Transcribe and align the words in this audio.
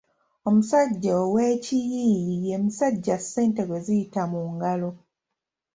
Omusajja 0.47 1.11
ow’Ekiyiiyi 1.21 2.35
ye 2.47 2.55
musajja 2.63 3.15
ssente 3.21 3.61
gwe 3.67 3.79
ziyita 3.85 4.21
mu 4.31 4.39
ngalo. 4.53 4.89